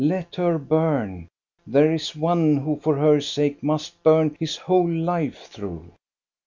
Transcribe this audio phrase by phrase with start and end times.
[0.03, 1.27] Let her bum!
[1.67, 5.91] There is one who for her sake must burn his whole life through.